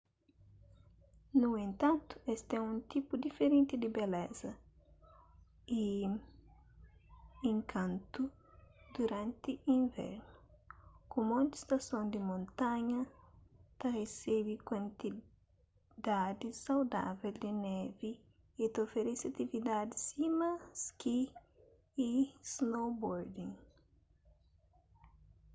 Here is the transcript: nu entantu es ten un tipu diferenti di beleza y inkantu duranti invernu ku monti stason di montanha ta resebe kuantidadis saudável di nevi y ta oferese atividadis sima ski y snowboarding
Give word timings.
nu 1.39 1.49
entantu 1.65 2.15
es 2.31 2.41
ten 2.49 2.61
un 2.73 2.77
tipu 2.91 3.13
diferenti 3.25 3.73
di 3.83 3.89
beleza 3.99 4.51
y 5.81 5.83
inkantu 7.51 8.23
duranti 8.93 9.51
invernu 9.77 10.31
ku 11.11 11.17
monti 11.29 11.55
stason 11.63 12.05
di 12.13 12.19
montanha 12.29 13.01
ta 13.79 13.87
resebe 13.97 14.53
kuantidadis 14.67 16.55
saudável 16.67 17.33
di 17.43 17.51
nevi 17.65 18.11
y 18.63 18.65
ta 18.73 18.79
oferese 18.85 19.25
atividadis 19.31 20.01
sima 20.09 20.51
ski 20.83 21.17
y 22.07 22.11
snowboarding 22.53 23.53